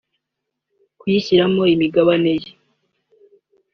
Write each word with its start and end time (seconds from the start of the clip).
kuyishyiramo 0.99 1.63
imigabane 1.73 2.29
ye 2.41 2.51